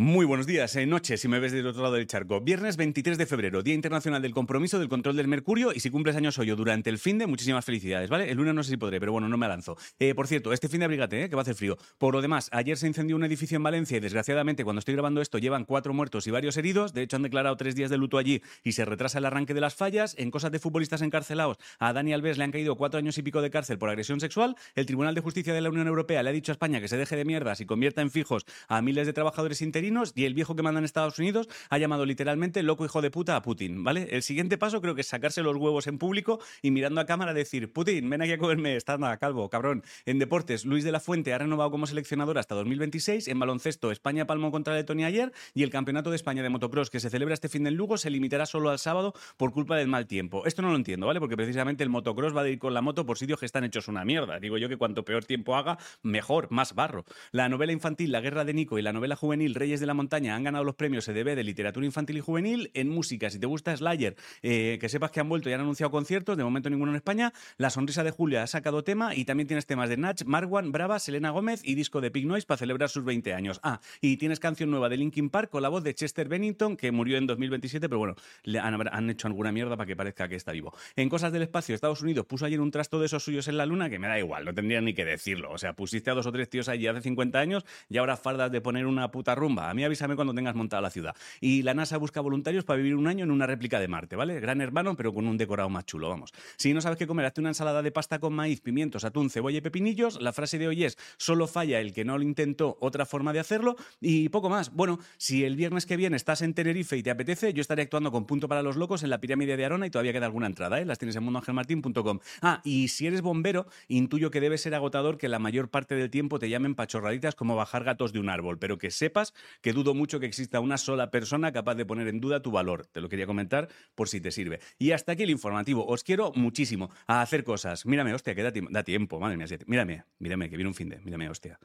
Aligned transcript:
Muy 0.00 0.24
buenos 0.24 0.46
días, 0.46 0.74
eh, 0.76 0.86
noche, 0.86 1.18
si 1.18 1.28
me 1.28 1.40
ves 1.40 1.52
del 1.52 1.66
otro 1.66 1.82
lado 1.82 1.96
del 1.96 2.06
charco. 2.06 2.40
Viernes 2.40 2.78
23 2.78 3.18
de 3.18 3.26
febrero, 3.26 3.62
Día 3.62 3.74
Internacional 3.74 4.22
del 4.22 4.32
Compromiso 4.32 4.78
del 4.78 4.88
Control 4.88 5.14
del 5.14 5.28
Mercurio. 5.28 5.74
Y 5.74 5.80
si 5.80 5.90
cumples 5.90 6.16
años 6.16 6.38
hoy 6.38 6.50
o 6.50 6.56
durante 6.56 6.88
el 6.88 6.98
fin 6.98 7.18
de, 7.18 7.26
muchísimas 7.26 7.66
felicidades, 7.66 8.08
¿vale? 8.08 8.30
El 8.30 8.38
lunes 8.38 8.54
no 8.54 8.62
sé 8.62 8.70
si 8.70 8.76
podré, 8.78 8.98
pero 8.98 9.12
bueno, 9.12 9.28
no 9.28 9.36
me 9.36 9.46
lanzo. 9.46 9.76
Eh, 9.98 10.14
por 10.14 10.26
cierto, 10.26 10.54
este 10.54 10.70
fin 10.70 10.78
de 10.78 10.86
abrígate, 10.86 11.24
¿eh? 11.24 11.28
que 11.28 11.36
va 11.36 11.40
a 11.40 11.42
hacer 11.42 11.54
frío. 11.54 11.76
Por 11.98 12.14
lo 12.14 12.22
demás, 12.22 12.48
ayer 12.50 12.78
se 12.78 12.86
incendió 12.86 13.14
un 13.14 13.24
edificio 13.24 13.56
en 13.56 13.62
Valencia 13.62 13.98
y 13.98 14.00
desgraciadamente, 14.00 14.64
cuando 14.64 14.78
estoy 14.78 14.94
grabando 14.94 15.20
esto, 15.20 15.36
llevan 15.36 15.66
cuatro 15.66 15.92
muertos 15.92 16.26
y 16.26 16.30
varios 16.30 16.56
heridos. 16.56 16.94
De 16.94 17.02
hecho, 17.02 17.16
han 17.16 17.22
declarado 17.22 17.58
tres 17.58 17.74
días 17.74 17.90
de 17.90 17.98
luto 17.98 18.16
allí 18.16 18.40
y 18.64 18.72
se 18.72 18.86
retrasa 18.86 19.18
el 19.18 19.26
arranque 19.26 19.52
de 19.52 19.60
las 19.60 19.74
fallas. 19.74 20.14
En 20.16 20.30
cosas 20.30 20.50
de 20.50 20.60
futbolistas 20.60 21.02
encarcelados, 21.02 21.58
a 21.78 21.92
Dani 21.92 22.14
Alves 22.14 22.38
le 22.38 22.44
han 22.44 22.52
caído 22.52 22.74
cuatro 22.74 22.96
años 22.96 23.18
y 23.18 23.22
pico 23.22 23.42
de 23.42 23.50
cárcel 23.50 23.76
por 23.76 23.90
agresión 23.90 24.18
sexual. 24.18 24.56
El 24.74 24.86
Tribunal 24.86 25.14
de 25.14 25.20
Justicia 25.20 25.52
de 25.52 25.60
la 25.60 25.68
Unión 25.68 25.88
Europea 25.88 26.22
le 26.22 26.30
ha 26.30 26.32
dicho 26.32 26.52
a 26.52 26.54
España 26.54 26.80
que 26.80 26.88
se 26.88 26.96
deje 26.96 27.16
de 27.16 27.26
mierdas 27.26 27.60
y 27.60 27.66
convierta 27.66 28.00
en 28.00 28.10
fijos 28.10 28.46
a 28.66 28.80
miles 28.80 29.06
de 29.06 29.12
trabajadores 29.12 29.60
interinos. 29.60 29.89
Y 30.14 30.24
el 30.24 30.34
viejo 30.34 30.54
que 30.54 30.60
en 30.70 30.84
Estados 30.84 31.18
Unidos 31.18 31.48
ha 31.68 31.78
llamado 31.78 32.06
literalmente 32.06 32.62
loco 32.62 32.84
hijo 32.84 33.02
de 33.02 33.10
puta 33.10 33.34
a 33.34 33.42
Putin, 33.42 33.82
¿vale? 33.82 34.06
El 34.10 34.22
siguiente 34.22 34.56
paso 34.56 34.80
creo 34.80 34.94
que 34.94 35.00
es 35.00 35.08
sacarse 35.08 35.42
los 35.42 35.56
huevos 35.56 35.86
en 35.88 35.98
público 35.98 36.38
y 36.62 36.70
mirando 36.70 37.00
a 37.00 37.06
cámara 37.06 37.34
decir, 37.34 37.72
Putin, 37.72 38.08
ven 38.08 38.22
aquí 38.22 38.32
a 38.32 38.38
comerme, 38.38 38.76
está 38.76 38.98
nada, 38.98 39.16
calvo, 39.16 39.50
cabrón. 39.50 39.82
En 40.06 40.18
deportes, 40.18 40.64
Luis 40.64 40.84
de 40.84 40.92
la 40.92 41.00
Fuente 41.00 41.34
ha 41.34 41.38
renovado 41.38 41.72
como 41.72 41.86
seleccionador 41.86 42.38
hasta 42.38 42.54
2026. 42.54 43.26
En 43.26 43.38
baloncesto, 43.40 43.90
España 43.90 44.26
palmó 44.26 44.52
contra 44.52 44.74
Letonia 44.74 45.08
ayer 45.08 45.32
y 45.54 45.64
el 45.64 45.70
Campeonato 45.70 46.10
de 46.10 46.16
España 46.16 46.42
de 46.42 46.50
Motocross 46.50 46.88
que 46.88 47.00
se 47.00 47.10
celebra 47.10 47.34
este 47.34 47.48
fin 47.48 47.64
de 47.64 47.72
Lugo 47.72 47.96
se 47.96 48.10
limitará 48.10 48.46
solo 48.46 48.70
al 48.70 48.78
sábado 48.78 49.12
por 49.36 49.52
culpa 49.52 49.76
del 49.76 49.88
mal 49.88 50.06
tiempo. 50.06 50.46
Esto 50.46 50.62
no 50.62 50.70
lo 50.70 50.76
entiendo, 50.76 51.06
¿vale? 51.06 51.18
Porque 51.18 51.36
precisamente 51.36 51.82
el 51.82 51.90
motocross 51.90 52.36
va 52.36 52.42
a 52.42 52.48
ir 52.48 52.58
con 52.58 52.74
la 52.74 52.80
moto 52.80 53.04
por 53.06 53.18
sitios 53.18 53.40
que 53.40 53.46
están 53.46 53.64
hechos 53.64 53.88
una 53.88 54.04
mierda. 54.04 54.38
Digo 54.38 54.58
yo 54.58 54.68
que 54.68 54.76
cuanto 54.76 55.04
peor 55.04 55.24
tiempo 55.24 55.56
haga, 55.56 55.78
mejor, 56.02 56.48
más 56.50 56.74
barro. 56.74 57.04
La 57.32 57.48
novela 57.48 57.72
infantil 57.72 58.12
La 58.12 58.20
Guerra 58.20 58.44
de 58.44 58.54
Nico 58.54 58.78
y 58.78 58.82
la 58.82 58.92
novela 58.92 59.16
juvenil 59.16 59.54
Reyes 59.70 59.78
de 59.78 59.86
la 59.86 59.94
Montaña 59.94 60.34
han 60.34 60.42
ganado 60.42 60.64
los 60.64 60.74
premios 60.74 61.06
EDB 61.06 61.36
de 61.36 61.44
literatura 61.44 61.86
infantil 61.86 62.16
y 62.16 62.20
juvenil. 62.20 62.72
En 62.74 62.88
música, 62.88 63.30
si 63.30 63.38
te 63.38 63.46
gusta 63.46 63.76
Slayer, 63.76 64.16
eh, 64.42 64.78
que 64.80 64.88
sepas 64.88 65.12
que 65.12 65.20
han 65.20 65.28
vuelto 65.28 65.48
y 65.48 65.52
han 65.52 65.60
anunciado 65.60 65.92
conciertos, 65.92 66.36
de 66.36 66.42
momento 66.42 66.68
ninguno 66.70 66.90
en 66.90 66.96
España. 66.96 67.32
La 67.56 67.70
Sonrisa 67.70 68.02
de 68.02 68.10
Julia 68.10 68.42
ha 68.42 68.48
sacado 68.48 68.82
tema 68.82 69.14
y 69.14 69.26
también 69.26 69.46
tienes 69.46 69.66
temas 69.66 69.88
de 69.88 69.96
Natch, 69.96 70.24
Marwan, 70.24 70.72
Brava, 70.72 70.98
Selena 70.98 71.30
Gómez 71.30 71.60
y 71.62 71.76
disco 71.76 72.00
de 72.00 72.10
Pig 72.10 72.26
Noise 72.26 72.48
para 72.48 72.58
celebrar 72.58 72.88
sus 72.88 73.04
20 73.04 73.32
años. 73.32 73.60
Ah, 73.62 73.78
y 74.00 74.16
tienes 74.16 74.40
canción 74.40 74.72
nueva 74.72 74.88
de 74.88 74.96
Linkin 74.96 75.30
Park 75.30 75.50
con 75.50 75.62
la 75.62 75.68
voz 75.68 75.84
de 75.84 75.94
Chester 75.94 76.26
Bennington, 76.26 76.76
que 76.76 76.90
murió 76.90 77.16
en 77.16 77.28
2027, 77.28 77.88
pero 77.88 78.00
bueno, 78.00 78.16
le 78.42 78.58
han, 78.58 79.08
hecho 79.08 79.28
alguna 79.28 79.52
mierda 79.52 79.76
para 79.76 79.86
que 79.86 79.94
parezca 79.94 80.26
que 80.26 80.34
está 80.34 80.50
vivo. 80.50 80.74
En 80.96 81.08
cosas 81.08 81.32
del 81.32 81.42
espacio, 81.42 81.76
Estados 81.76 82.02
Unidos 82.02 82.26
puso 82.26 82.44
ayer 82.44 82.60
un 82.60 82.72
trasto 82.72 82.98
de 82.98 83.06
esos 83.06 83.22
suyos 83.22 83.46
en 83.46 83.56
la 83.56 83.66
luna 83.66 83.88
que 83.88 84.00
me 84.00 84.08
da 84.08 84.18
igual, 84.18 84.46
no 84.46 84.52
tendría 84.52 84.80
ni 84.80 84.94
que 84.94 85.04
decirlo. 85.04 85.52
O 85.52 85.58
sea, 85.58 85.74
pusiste 85.74 86.10
a 86.10 86.14
dos 86.14 86.26
o 86.26 86.32
tres 86.32 86.50
tíos 86.50 86.68
allí 86.68 86.88
hace 86.88 87.02
50 87.02 87.38
años 87.38 87.64
y 87.88 87.98
ahora 87.98 88.16
fardas 88.16 88.50
de 88.50 88.60
poner 88.60 88.86
una 88.86 89.12
puta 89.12 89.36
rumba. 89.36 89.59
A 89.68 89.74
mí 89.74 89.84
avísame 89.84 90.14
cuando 90.14 90.32
tengas 90.32 90.54
montada 90.54 90.80
la 90.80 90.90
ciudad. 90.90 91.14
Y 91.40 91.62
la 91.62 91.74
NASA 91.74 91.98
busca 91.98 92.20
voluntarios 92.20 92.64
para 92.64 92.78
vivir 92.78 92.94
un 92.94 93.06
año 93.06 93.24
en 93.24 93.30
una 93.30 93.46
réplica 93.46 93.80
de 93.80 93.88
Marte, 93.88 94.16
¿vale? 94.16 94.40
Gran 94.40 94.60
hermano, 94.60 94.96
pero 94.96 95.12
con 95.12 95.26
un 95.26 95.36
decorado 95.36 95.68
más 95.68 95.84
chulo, 95.86 96.08
vamos. 96.08 96.32
Si 96.56 96.72
no 96.72 96.80
sabes 96.80 96.98
qué 96.98 97.06
comer, 97.06 97.26
hazte 97.26 97.40
una 97.40 97.50
ensalada 97.50 97.82
de 97.82 97.92
pasta 97.92 98.18
con 98.18 98.32
maíz, 98.32 98.60
pimientos, 98.60 99.04
atún, 99.04 99.30
cebolla 99.30 99.58
y 99.58 99.60
pepinillos. 99.60 100.20
La 100.20 100.32
frase 100.32 100.58
de 100.58 100.68
hoy 100.68 100.84
es, 100.84 100.96
solo 101.16 101.46
falla 101.46 101.80
el 101.80 101.92
que 101.92 102.04
no 102.04 102.16
lo 102.16 102.24
intentó, 102.24 102.78
otra 102.80 103.06
forma 103.06 103.32
de 103.32 103.40
hacerlo. 103.40 103.76
Y 104.00 104.28
poco 104.28 104.48
más. 104.48 104.72
Bueno, 104.72 104.98
si 105.16 105.44
el 105.44 105.56
viernes 105.56 105.86
que 105.86 105.96
viene 105.96 106.16
estás 106.16 106.42
en 106.42 106.54
Tenerife 106.54 106.96
y 106.96 107.02
te 107.02 107.10
apetece, 107.10 107.52
yo 107.52 107.60
estaré 107.60 107.82
actuando 107.82 108.10
con 108.10 108.26
Punto 108.26 108.48
para 108.48 108.62
los 108.62 108.76
Locos 108.76 109.02
en 109.02 109.10
la 109.10 109.20
pirámide 109.20 109.56
de 109.56 109.64
Arona 109.64 109.86
y 109.86 109.90
todavía 109.90 110.12
queda 110.12 110.26
alguna 110.26 110.46
entrada, 110.46 110.80
¿eh? 110.80 110.84
Las 110.84 110.98
tienes 110.98 111.16
en 111.16 111.24
mundoangelmartin.com. 111.24 112.20
Ah, 112.42 112.60
y 112.64 112.88
si 112.88 113.06
eres 113.06 113.22
bombero, 113.22 113.66
intuyo 113.88 114.30
que 114.30 114.40
debe 114.40 114.58
ser 114.58 114.74
agotador 114.74 115.18
que 115.18 115.28
la 115.28 115.38
mayor 115.38 115.68
parte 115.68 115.94
del 115.94 116.10
tiempo 116.10 116.38
te 116.38 116.48
llamen 116.48 116.74
pachorraditas 116.74 117.34
como 117.34 117.56
bajar 117.56 117.84
gatos 117.84 118.12
de 118.12 118.20
un 118.20 118.28
árbol, 118.28 118.58
pero 118.58 118.78
que 118.78 118.90
sepas 118.90 119.34
que 119.60 119.72
dudo 119.72 119.94
mucho 119.94 120.20
que 120.20 120.26
exista 120.26 120.60
una 120.60 120.78
sola 120.78 121.10
persona 121.10 121.52
capaz 121.52 121.74
de 121.74 121.86
poner 121.86 122.08
en 122.08 122.20
duda 122.20 122.42
tu 122.42 122.50
valor. 122.50 122.86
Te 122.86 123.00
lo 123.00 123.08
quería 123.08 123.26
comentar 123.26 123.68
por 123.94 124.08
si 124.08 124.20
te 124.20 124.30
sirve. 124.30 124.60
Y 124.78 124.92
hasta 124.92 125.12
aquí 125.12 125.22
el 125.22 125.30
informativo. 125.30 125.86
Os 125.86 126.04
quiero 126.04 126.32
muchísimo 126.34 126.90
a 127.06 127.22
hacer 127.22 127.44
cosas. 127.44 127.86
Mírame, 127.86 128.14
hostia, 128.14 128.34
que 128.34 128.42
da, 128.42 128.82
tiempo. 128.82 129.20
Madre 129.20 129.36
mía, 129.36 129.46
mírame, 129.66 130.04
mírame, 130.18 130.50
que 130.50 130.56
viene 130.56 130.68
un 130.68 130.74
fin 130.74 130.88
de. 130.88 131.00
Mírame, 131.00 131.28
hostia. 131.28 131.58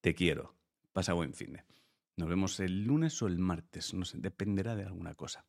Te 0.00 0.14
quiero. 0.14 0.54
Pasa 0.92 1.12
buen 1.12 1.34
fin 1.34 1.52
de. 1.52 1.64
Nos 2.16 2.28
vemos 2.28 2.58
el 2.60 2.84
lunes 2.84 3.20
o 3.22 3.26
el 3.26 3.38
martes. 3.38 3.94
No 3.94 4.04
sé, 4.04 4.18
dependerá 4.18 4.74
de 4.74 4.84
alguna 4.84 5.14
cosa. 5.14 5.44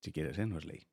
Si 0.00 0.12
quieres, 0.12 0.38
¿eh? 0.38 0.46
No 0.46 0.58
es 0.58 0.64
ley. 0.64 0.86